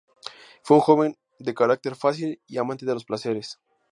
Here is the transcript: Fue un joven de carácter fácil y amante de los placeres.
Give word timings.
Fue 0.63 0.77
un 0.77 0.81
joven 0.81 1.15
de 1.37 1.53
carácter 1.53 1.93
fácil 1.95 2.41
y 2.47 2.57
amante 2.57 2.87
de 2.87 2.95
los 2.95 3.05
placeres. 3.05 3.59